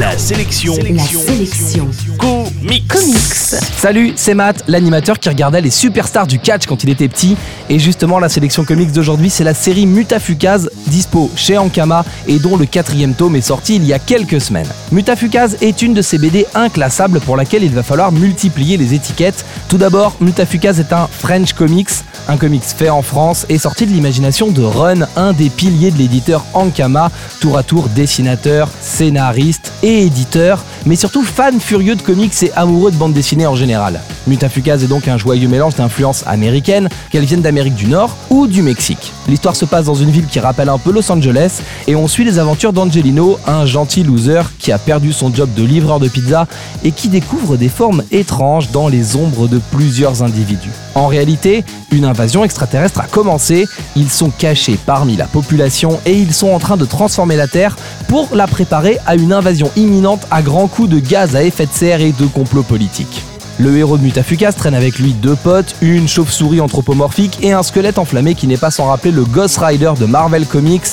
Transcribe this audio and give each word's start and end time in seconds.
La 0.00 0.16
sélection. 0.16 0.74
La 0.94 1.02
sélection. 1.02 1.86
Comics. 2.18 2.88
Comics. 2.88 3.60
Salut, 3.76 4.14
c'est 4.16 4.32
Matt, 4.32 4.64
l'animateur 4.66 5.18
qui 5.18 5.28
regardait 5.28 5.60
les 5.60 5.68
superstars 5.68 6.26
du 6.26 6.38
catch 6.38 6.64
quand 6.64 6.82
il 6.84 6.88
était 6.88 7.06
petit. 7.06 7.36
Et 7.68 7.78
justement, 7.78 8.18
la 8.18 8.30
sélection 8.30 8.64
comics 8.64 8.92
d'aujourd'hui, 8.92 9.28
c'est 9.28 9.44
la 9.44 9.52
série 9.52 9.84
Mutafukaz, 9.84 10.70
dispo 10.86 11.30
chez 11.36 11.58
Ankama 11.58 12.06
et 12.26 12.38
dont 12.38 12.56
le 12.56 12.64
quatrième 12.64 13.12
tome 13.12 13.36
est 13.36 13.42
sorti 13.42 13.76
il 13.76 13.84
y 13.84 13.92
a 13.92 13.98
quelques 13.98 14.40
semaines. 14.40 14.68
Mutafukaz 14.90 15.58
est 15.60 15.82
une 15.82 15.92
de 15.92 16.00
ces 16.00 16.16
BD 16.16 16.46
inclassables 16.54 17.20
pour 17.20 17.36
laquelle 17.36 17.62
il 17.62 17.74
va 17.74 17.82
falloir 17.82 18.10
multiplier 18.10 18.78
les 18.78 18.94
étiquettes. 18.94 19.44
Tout 19.68 19.76
d'abord, 19.76 20.16
Mutafukaz 20.22 20.80
est 20.80 20.94
un 20.94 21.08
French 21.08 21.52
Comics, 21.52 21.90
un 22.30 22.36
comics 22.36 22.62
fait 22.62 22.90
en 22.90 23.02
France 23.02 23.44
et 23.48 23.58
sorti 23.58 23.86
de 23.86 23.90
l'imagination 23.90 24.52
de 24.52 24.62
Run, 24.62 25.00
un 25.16 25.32
des 25.32 25.50
piliers 25.50 25.90
de 25.90 25.98
l'éditeur 25.98 26.44
Ankama, 26.54 27.10
tour 27.40 27.58
à 27.58 27.64
tour 27.64 27.88
dessinateur, 27.88 28.68
scénariste 28.80 29.72
et 29.82 30.06
éditeur, 30.06 30.64
mais 30.86 30.94
surtout 30.94 31.24
fan 31.24 31.58
furieux 31.58 31.96
de 31.96 32.02
comics 32.02 32.42
et 32.42 32.52
amoureux 32.52 32.92
de 32.92 32.96
bande 32.96 33.14
dessinée 33.14 33.48
en 33.48 33.56
général. 33.56 34.00
Mutafukaz 34.26 34.84
est 34.84 34.88
donc 34.88 35.08
un 35.08 35.18
joyeux 35.18 35.48
mélange 35.48 35.74
d'influences 35.74 36.24
américaines, 36.26 36.88
qu'elles 37.10 37.24
viennent 37.24 37.42
d'Amérique 37.42 37.74
du 37.74 37.86
Nord 37.86 38.16
ou 38.28 38.46
du 38.46 38.62
Mexique. 38.62 39.12
L'histoire 39.28 39.56
se 39.56 39.64
passe 39.64 39.86
dans 39.86 39.94
une 39.94 40.10
ville 40.10 40.26
qui 40.26 40.40
rappelle 40.40 40.68
un 40.68 40.78
peu 40.78 40.92
Los 40.92 41.10
Angeles 41.10 41.60
et 41.86 41.96
on 41.96 42.08
suit 42.08 42.24
les 42.24 42.38
aventures 42.38 42.72
d'Angelino, 42.72 43.38
un 43.46 43.66
gentil 43.66 44.02
loser 44.02 44.42
qui 44.58 44.72
a 44.72 44.78
perdu 44.78 45.12
son 45.12 45.32
job 45.34 45.48
de 45.56 45.62
livreur 45.62 46.00
de 46.00 46.08
pizza 46.08 46.46
et 46.84 46.92
qui 46.92 47.08
découvre 47.08 47.56
des 47.56 47.68
formes 47.68 48.02
étranges 48.10 48.70
dans 48.70 48.88
les 48.88 49.16
ombres 49.16 49.48
de 49.48 49.60
plusieurs 49.70 50.22
individus. 50.22 50.70
En 50.94 51.06
réalité, 51.06 51.64
une 51.92 52.04
invasion 52.04 52.44
extraterrestre 52.44 53.00
a 53.00 53.06
commencé, 53.06 53.66
ils 53.96 54.10
sont 54.10 54.30
cachés 54.30 54.78
parmi 54.84 55.16
la 55.16 55.26
population 55.26 56.00
et 56.06 56.12
ils 56.12 56.34
sont 56.34 56.50
en 56.50 56.58
train 56.58 56.76
de 56.76 56.84
transformer 56.84 57.36
la 57.36 57.48
Terre 57.48 57.76
pour 58.08 58.28
la 58.34 58.46
préparer 58.46 58.98
à 59.06 59.14
une 59.14 59.32
invasion 59.32 59.70
imminente 59.76 60.26
à 60.30 60.42
grands 60.42 60.68
coups 60.68 60.88
de 60.88 60.98
gaz 60.98 61.36
à 61.36 61.42
effet 61.42 61.66
de 61.66 61.72
serre 61.72 62.00
et 62.00 62.12
de 62.12 62.26
complots 62.26 62.62
politiques. 62.62 63.22
Le 63.60 63.76
héros 63.76 63.98
de 63.98 64.02
Mutafukaz 64.02 64.54
traîne 64.54 64.74
avec 64.74 64.98
lui 64.98 65.12
deux 65.12 65.36
potes, 65.36 65.74
une 65.82 66.08
chauve-souris 66.08 66.62
anthropomorphique 66.62 67.40
et 67.42 67.52
un 67.52 67.62
squelette 67.62 67.98
enflammé 67.98 68.34
qui 68.34 68.46
n'est 68.46 68.56
pas 68.56 68.70
sans 68.70 68.86
rappeler 68.86 69.10
le 69.10 69.22
Ghost 69.22 69.58
Rider 69.58 69.92
de 70.00 70.06
Marvel 70.06 70.46
Comics. 70.46 70.86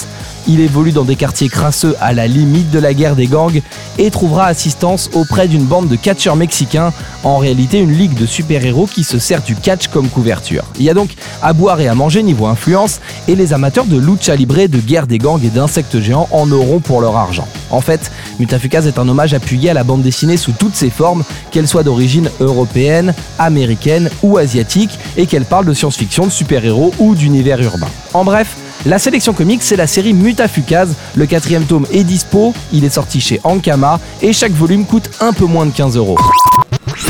Il 0.50 0.60
évolue 0.60 0.92
dans 0.92 1.06
des 1.06 1.16
quartiers 1.16 1.48
crasseux 1.48 1.96
à 2.02 2.12
la 2.12 2.28
limite 2.28 2.70
de 2.70 2.80
la 2.80 2.94
guerre 2.94 3.16
des 3.16 3.28
gangs 3.28 3.62
et 3.98 4.12
trouvera 4.12 4.48
assistance 4.48 5.10
auprès 5.14 5.48
d'une 5.48 5.64
bande 5.64 5.88
de 5.88 5.96
catcheurs 5.96 6.36
mexicains, 6.36 6.92
en 7.24 7.38
réalité 7.38 7.80
une 7.80 7.94
ligue 7.94 8.16
de 8.16 8.26
super-héros 8.26 8.88
qui 8.88 9.06
se 9.06 9.18
sert 9.18 9.44
du 9.44 9.56
catch 9.56 9.88
comme 9.88 10.10
couverture. 10.10 10.66
Il 10.78 10.84
y 10.84 10.90
a 10.90 10.94
donc 10.94 11.12
à 11.42 11.54
boire 11.54 11.80
et 11.80 11.88
à 11.88 11.96
manger 11.96 12.22
niveau 12.22 12.48
influence 12.48 13.00
et 13.30 13.36
les 13.36 13.54
amateurs 13.54 13.86
de 13.86 13.98
lucha 13.98 14.36
libre, 14.36 14.68
de 14.68 14.80
guerre 14.80 15.08
des 15.08 15.20
gangs 15.20 15.42
et 15.42 15.50
d'insectes 15.50 16.02
géants 16.02 16.28
en 16.32 16.52
auront 16.52 16.82
pour 16.82 17.00
leur 17.00 17.16
argent. 17.16 17.48
En 17.70 17.82
fait, 17.82 18.12
Mutafukaz 18.40 18.88
est 18.88 19.00
un 19.00 19.08
hommage 19.08 19.34
appuyé 19.34 19.70
à 19.70 19.74
la 19.74 19.84
bande 19.84 20.02
dessinée 20.02 20.38
sous 20.38 20.52
toutes 20.52 20.76
ses 20.76 20.90
formes, 20.90 21.24
qu'elle 21.52 21.68
soit 21.68 21.84
d'origine 21.84 22.30
européenne, 22.40 23.14
américaine 23.40 24.10
ou 24.24 24.38
asiatique, 24.38 24.98
et 25.18 25.26
qu'elle 25.26 25.46
parle 25.46 25.66
de 25.66 25.74
science-fiction, 25.74 26.26
de 26.26 26.32
super-héros 26.32 26.94
ou 27.00 27.16
d'univers 27.16 27.62
urbain. 27.62 27.90
En 28.14 28.24
bref, 28.24 28.56
la 28.86 29.00
sélection 29.00 29.34
comics, 29.34 29.64
c'est 29.64 29.76
la 29.76 29.88
série 29.88 30.14
Mutafukaz. 30.14 30.90
Le 31.16 31.26
quatrième 31.26 31.66
tome 31.66 31.88
est 31.92 32.04
dispo, 32.04 32.54
il 32.72 32.86
est 32.86 32.90
sorti 32.90 33.20
chez 33.20 33.42
Ankama 33.44 34.00
et 34.22 34.34
chaque 34.34 34.54
volume 34.54 34.86
coûte 34.86 35.10
un 35.20 35.34
peu 35.34 35.46
moins 35.46 35.66
de 35.66 35.72
15 35.72 35.98
euros. 35.98 36.18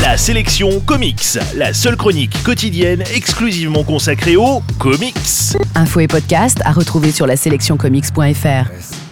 La 0.02 0.16
sélection 0.16 0.80
comics. 0.84 1.38
La 1.54 1.72
seule 1.72 1.96
chronique 1.96 2.42
quotidienne 2.42 3.04
exclusivement 3.14 3.84
consacrée 3.84 4.36
aux 4.36 4.62
comics. 4.78 5.14
Info 5.74 6.00
et 6.00 6.08
podcast 6.08 6.58
à 6.64 6.72
retrouver 6.72 7.12
sur 7.12 7.26
la 7.26 7.36
sélectioncomics.fr. 7.36 9.07